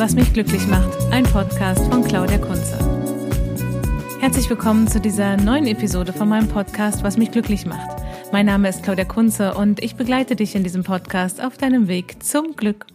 [0.00, 2.78] was mich glücklich macht, ein Podcast von Claudia Kunze.
[4.18, 8.02] Herzlich willkommen zu dieser neuen Episode von meinem Podcast, was mich glücklich macht.
[8.32, 12.22] Mein Name ist Claudia Kunze und ich begleite dich in diesem Podcast auf deinem Weg
[12.22, 12.86] zum Glück.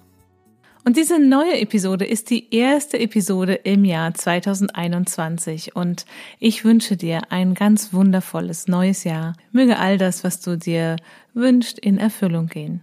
[0.83, 6.07] Und diese neue Episode ist die erste Episode im Jahr 2021 und
[6.39, 9.35] ich wünsche dir ein ganz wundervolles neues Jahr.
[9.51, 10.95] Möge all das, was du dir
[11.35, 12.81] wünschst, in Erfüllung gehen.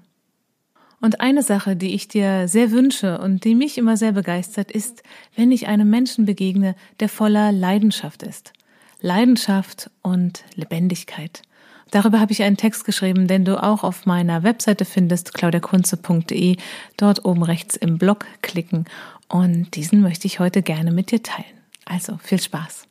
[1.02, 5.02] Und eine Sache, die ich dir sehr wünsche und die mich immer sehr begeistert, ist,
[5.34, 8.52] wenn ich einem Menschen begegne, der voller Leidenschaft ist.
[9.00, 11.42] Leidenschaft und Lebendigkeit.
[11.90, 16.56] Darüber habe ich einen Text geschrieben, den du auch auf meiner Webseite findest, claudiakunze.de,
[16.96, 18.84] dort oben rechts im Blog klicken.
[19.28, 21.58] Und diesen möchte ich heute gerne mit dir teilen.
[21.84, 22.86] Also viel Spaß.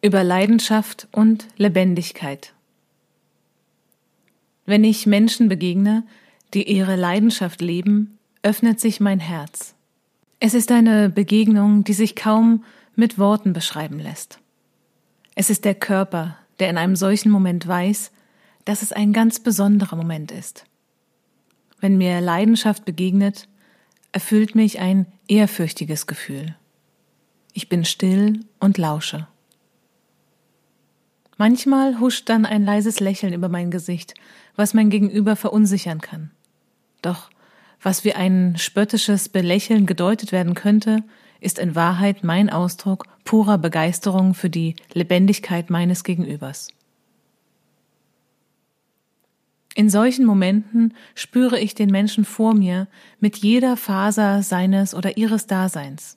[0.00, 2.52] Über Leidenschaft und Lebendigkeit.
[4.64, 6.04] Wenn ich Menschen begegne,
[6.54, 9.74] die ihre Leidenschaft leben, öffnet sich mein Herz.
[10.40, 14.38] Es ist eine Begegnung, die sich kaum mit Worten beschreiben lässt.
[15.34, 18.12] Es ist der Körper, der in einem solchen Moment weiß,
[18.64, 20.64] dass es ein ganz besonderer Moment ist.
[21.80, 23.48] Wenn mir Leidenschaft begegnet,
[24.12, 26.54] erfüllt mich ein ehrfürchtiges Gefühl.
[27.52, 29.26] Ich bin still und lausche.
[31.36, 34.14] Manchmal huscht dann ein leises Lächeln über mein Gesicht,
[34.54, 36.30] was mein Gegenüber verunsichern kann.
[37.04, 37.30] Doch
[37.82, 41.02] was wie ein spöttisches Belächeln gedeutet werden könnte,
[41.38, 46.68] ist in Wahrheit mein Ausdruck purer Begeisterung für die Lebendigkeit meines Gegenübers.
[49.74, 52.86] In solchen Momenten spüre ich den Menschen vor mir
[53.20, 56.16] mit jeder Faser seines oder ihres Daseins.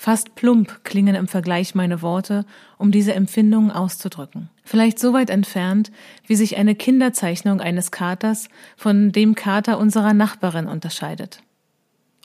[0.00, 2.46] Fast plump klingen im Vergleich meine Worte,
[2.78, 4.48] um diese Empfindungen auszudrücken.
[4.64, 5.92] Vielleicht so weit entfernt,
[6.26, 11.42] wie sich eine Kinderzeichnung eines Katers von dem Kater unserer Nachbarin unterscheidet.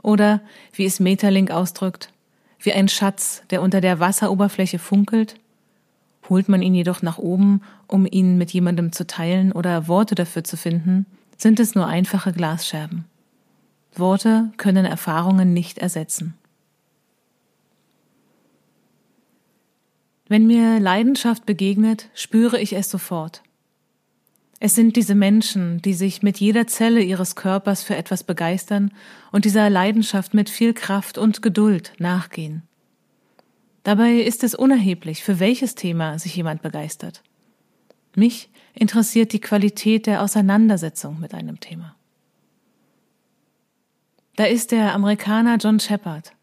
[0.02, 0.40] Oder,
[0.72, 2.14] wie es Meterlink ausdrückt,
[2.60, 5.36] wie ein Schatz, der unter der Wasseroberfläche funkelt,
[6.30, 10.46] holt man ihn jedoch nach oben, um ihn mit jemandem zu teilen oder Worte dafür
[10.46, 13.04] zu finden, sind es nur einfache Glasscherben.
[13.98, 16.36] Worte können Erfahrungen nicht ersetzen.
[20.28, 23.44] Wenn mir Leidenschaft begegnet, spüre ich es sofort.
[24.60, 28.92] Es sind diese Menschen, die sich mit jeder Zelle ihres Körpers für etwas begeistern
[29.32, 32.64] und dieser Leidenschaft mit viel Kraft und Geduld nachgehen.
[33.84, 37.22] Dabei ist es unerheblich, für welches Thema sich jemand begeistert.
[38.16, 41.96] Mich interessiert die Qualität der Auseinandersetzung mit einem Thema.
[44.38, 46.34] Da ist der Amerikaner John Shepard,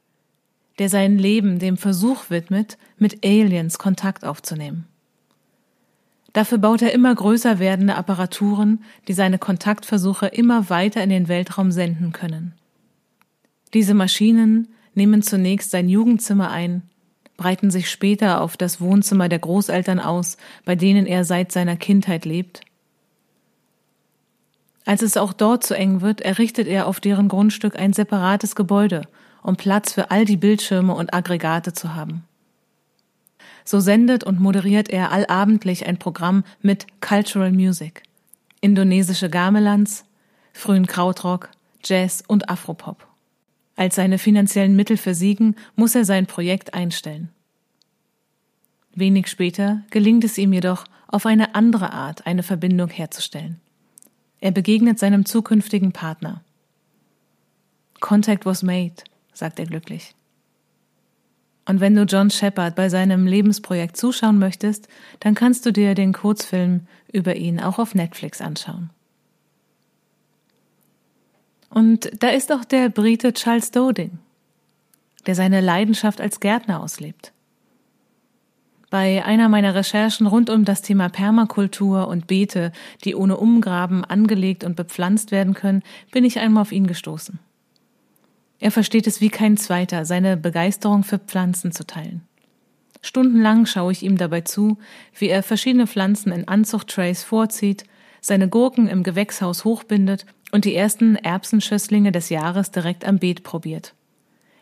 [0.79, 4.87] der sein Leben dem Versuch widmet, mit Aliens Kontakt aufzunehmen.
[6.33, 11.73] Dafür baut er immer größer werdende Apparaturen, die seine Kontaktversuche immer weiter in den Weltraum
[11.73, 12.55] senden können.
[13.75, 16.83] Diese Maschinen nehmen zunächst sein Jugendzimmer ein,
[17.37, 22.25] breiten sich später auf das Wohnzimmer der Großeltern aus, bei denen er seit seiner Kindheit
[22.25, 22.63] lebt.
[24.85, 29.03] Als es auch dort zu eng wird, errichtet er auf deren Grundstück ein separates Gebäude
[29.43, 32.25] um Platz für all die Bildschirme und Aggregate zu haben.
[33.65, 38.03] So sendet und moderiert er allabendlich ein Programm mit Cultural Music,
[38.61, 40.05] indonesische Gamelans,
[40.53, 41.51] frühen Krautrock,
[41.85, 43.07] Jazz und Afropop.
[43.77, 47.31] Als seine finanziellen Mittel versiegen, muss er sein Projekt einstellen.
[48.95, 53.61] Wenig später gelingt es ihm jedoch, auf eine andere Art eine Verbindung herzustellen.
[54.43, 56.43] Er begegnet seinem zukünftigen Partner.
[58.01, 58.97] Contact was made
[59.33, 60.17] sagt er glücklich.
[61.65, 64.89] Und wenn du John Shepard bei seinem Lebensprojekt zuschauen möchtest,
[65.21, 68.91] dann kannst du dir den Kurzfilm über ihn auch auf Netflix anschauen.
[71.71, 74.19] Und da ist auch der Brite Charles Doding,
[75.27, 77.33] der seine Leidenschaft als Gärtner auslebt.
[78.93, 82.73] Bei einer meiner Recherchen rund um das Thema Permakultur und Beete,
[83.05, 87.39] die ohne Umgraben angelegt und bepflanzt werden können, bin ich einmal auf ihn gestoßen.
[88.59, 92.21] Er versteht es wie kein zweiter, seine Begeisterung für Pflanzen zu teilen.
[93.01, 94.77] Stundenlang schaue ich ihm dabei zu,
[95.19, 97.85] wie er verschiedene Pflanzen in Anzuchttrays vorzieht,
[98.21, 103.95] seine Gurken im Gewächshaus hochbindet und die ersten Erbsenschösslinge des Jahres direkt am Beet probiert.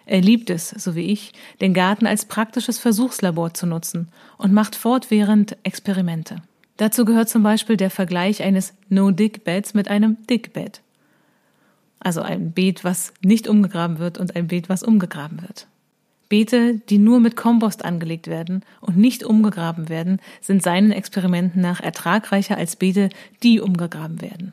[0.06, 4.08] Er liebt es, so wie ich, den Garten als praktisches Versuchslabor zu nutzen
[4.38, 6.42] und macht fortwährend Experimente.
[6.76, 10.80] Dazu gehört zum Beispiel der Vergleich eines No-Dig-Beds mit einem Dig-Bed.
[11.98, 15.66] Also ein Beet, was nicht umgegraben wird und ein Beet, was umgegraben wird.
[16.30, 21.80] Beete, die nur mit Kompost angelegt werden und nicht umgegraben werden, sind seinen Experimenten nach
[21.80, 23.10] ertragreicher als Beete,
[23.42, 24.52] die umgegraben werden.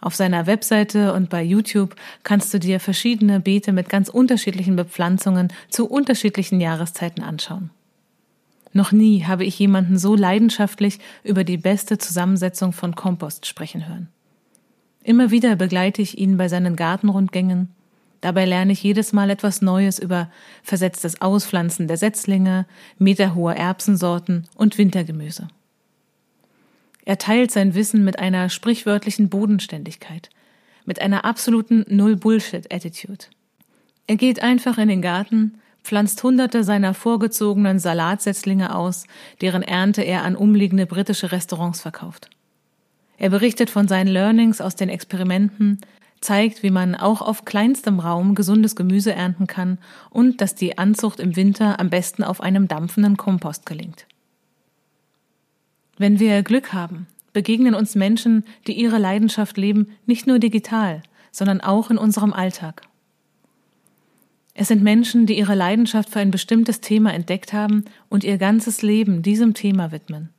[0.00, 5.48] Auf seiner Webseite und bei YouTube kannst du dir verschiedene Beete mit ganz unterschiedlichen Bepflanzungen
[5.70, 7.70] zu unterschiedlichen Jahreszeiten anschauen.
[8.72, 14.08] Noch nie habe ich jemanden so leidenschaftlich über die beste Zusammensetzung von Kompost sprechen hören.
[15.02, 17.70] Immer wieder begleite ich ihn bei seinen Gartenrundgängen.
[18.20, 20.30] Dabei lerne ich jedes Mal etwas Neues über
[20.62, 22.66] versetztes Auspflanzen der Setzlinge,
[22.98, 25.48] meterhohe Erbsensorten und Wintergemüse.
[27.08, 30.28] Er teilt sein Wissen mit einer sprichwörtlichen Bodenständigkeit,
[30.84, 33.24] mit einer absoluten Null-Bullshit-Attitude.
[34.06, 39.06] Er geht einfach in den Garten, pflanzt hunderte seiner vorgezogenen Salatsetzlinge aus,
[39.40, 42.28] deren Ernte er an umliegende britische Restaurants verkauft.
[43.16, 45.80] Er berichtet von seinen Learnings aus den Experimenten,
[46.20, 49.78] zeigt, wie man auch auf kleinstem Raum gesundes Gemüse ernten kann
[50.10, 54.04] und dass die Anzucht im Winter am besten auf einem dampfenden Kompost gelingt.
[55.98, 61.02] Wenn wir Glück haben, begegnen uns Menschen, die ihre Leidenschaft leben, nicht nur digital,
[61.32, 62.82] sondern auch in unserem Alltag.
[64.54, 68.82] Es sind Menschen, die ihre Leidenschaft für ein bestimmtes Thema entdeckt haben und ihr ganzes
[68.82, 70.30] Leben diesem Thema widmen.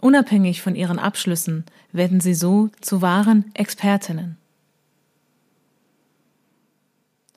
[0.00, 4.36] Unabhängig von ihren Abschlüssen werden sie so zu wahren Expertinnen.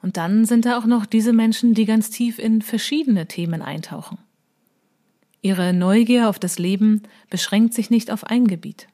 [0.01, 4.17] Und dann sind da auch noch diese Menschen, die ganz tief in verschiedene Themen eintauchen.
[5.41, 8.87] Ihre Neugier auf das Leben beschränkt sich nicht auf ein Gebiet.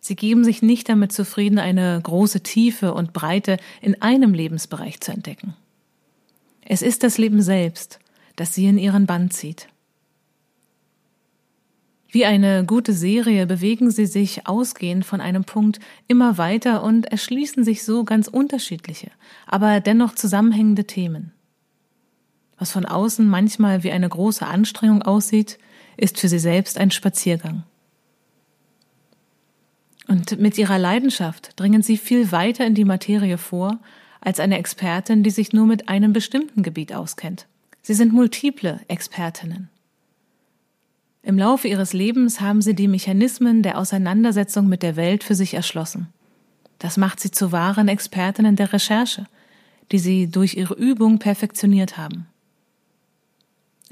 [0.00, 5.12] Sie geben sich nicht damit zufrieden, eine große Tiefe und Breite in einem Lebensbereich zu
[5.12, 5.54] entdecken.
[6.64, 8.00] Es ist das Leben selbst,
[8.36, 9.68] das sie in ihren Bann zieht.
[12.10, 17.64] Wie eine gute Serie bewegen sie sich ausgehend von einem Punkt immer weiter und erschließen
[17.64, 19.10] sich so ganz unterschiedliche,
[19.46, 21.32] aber dennoch zusammenhängende Themen.
[22.62, 25.58] Was von außen manchmal wie eine große Anstrengung aussieht,
[25.96, 27.64] ist für sie selbst ein Spaziergang.
[30.06, 33.80] Und mit ihrer Leidenschaft dringen sie viel weiter in die Materie vor,
[34.20, 37.48] als eine Expertin, die sich nur mit einem bestimmten Gebiet auskennt.
[37.82, 39.68] Sie sind multiple Expertinnen.
[41.24, 45.54] Im Laufe ihres Lebens haben sie die Mechanismen der Auseinandersetzung mit der Welt für sich
[45.54, 46.12] erschlossen.
[46.78, 49.26] Das macht sie zu wahren Expertinnen der Recherche,
[49.90, 52.28] die sie durch ihre Übung perfektioniert haben.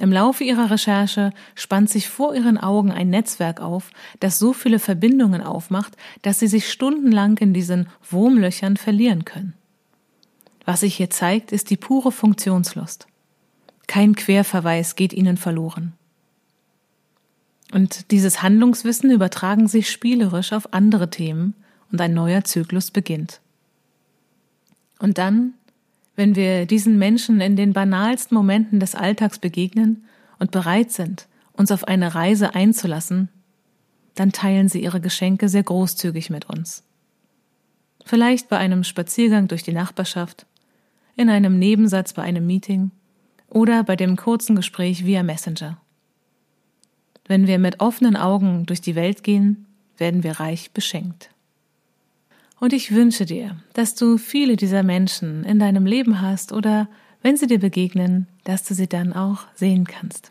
[0.01, 4.79] Im Laufe ihrer Recherche spannt sich vor ihren Augen ein Netzwerk auf, das so viele
[4.79, 9.53] Verbindungen aufmacht, dass sie sich stundenlang in diesen Wurmlöchern verlieren können.
[10.65, 13.09] Was sich hier zeigt, ist die pure Funktionslust.
[13.89, 15.93] Kein Querverweis geht ihnen verloren.
[17.71, 21.53] Und dieses Handlungswissen übertragen sich spielerisch auf andere Themen
[21.93, 23.43] und ein neuer Zyklus beginnt.
[24.99, 25.53] Und dann,
[26.21, 30.05] wenn wir diesen Menschen in den banalsten Momenten des Alltags begegnen
[30.39, 33.31] und bereit sind, uns auf eine Reise einzulassen,
[34.17, 36.85] dann teilen sie ihre Geschenke sehr großzügig mit uns.
[38.05, 40.45] Vielleicht bei einem Spaziergang durch die Nachbarschaft,
[41.17, 42.91] in einem Nebensatz bei einem Meeting
[43.49, 45.81] oder bei dem kurzen Gespräch via Messenger.
[47.25, 49.65] Wenn wir mit offenen Augen durch die Welt gehen,
[49.97, 51.31] werden wir reich beschenkt.
[52.61, 56.89] Und ich wünsche dir, dass du viele dieser Menschen in deinem Leben hast oder
[57.23, 60.31] wenn sie dir begegnen, dass du sie dann auch sehen kannst.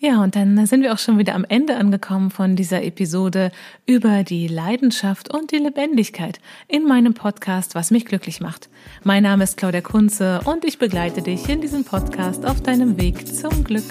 [0.00, 3.52] Ja, und dann sind wir auch schon wieder am Ende angekommen von dieser Episode
[3.86, 8.68] über die Leidenschaft und die Lebendigkeit in meinem Podcast, was mich glücklich macht.
[9.04, 13.28] Mein Name ist Claudia Kunze und ich begleite dich in diesem Podcast auf deinem Weg
[13.32, 13.84] zum Glück.